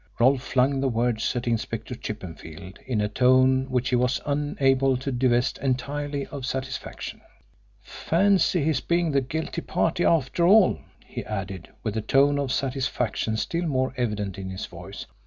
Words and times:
Rolfe 0.19 0.41
flung 0.41 0.79
the 0.81 0.89
words 0.89 1.35
at 1.35 1.45
Inspector 1.45 1.93
Chippenfield 1.93 2.79
in 2.87 3.01
a 3.01 3.07
tone 3.07 3.69
which 3.69 3.89
he 3.89 3.95
was 3.95 4.19
unable 4.25 4.97
to 4.97 5.11
divest 5.11 5.59
entirely 5.59 6.25
of 6.25 6.43
satisfaction. 6.43 7.21
"Fancy 7.83 8.63
his 8.63 8.81
being 8.81 9.11
the 9.11 9.21
guilty 9.21 9.61
party 9.61 10.03
after 10.03 10.43
all," 10.47 10.79
he 11.05 11.23
added, 11.25 11.69
with 11.83 11.93
the 11.93 12.01
tone 12.01 12.39
of 12.39 12.51
satisfaction 12.51 13.37
still 13.37 13.67
more 13.67 13.93
evident 13.95 14.39
in 14.39 14.49
his 14.49 14.65
voice. 14.65 15.05